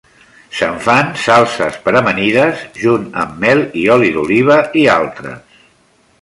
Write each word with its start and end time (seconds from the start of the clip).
Se'n 0.59 0.77
fan 0.85 1.11
salses 1.23 1.77
per 1.83 1.93
amanides 1.99 2.63
junt 2.85 3.05
amb 3.25 3.37
mel 3.45 3.63
i 3.83 3.85
oli 3.97 4.11
d'oliva 4.17 4.57
i 4.85 4.89
altres. 4.97 5.63